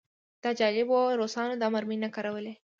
[0.43, 2.53] دا جالبه وه ځکه روسانو دا مرمۍ نه کارولې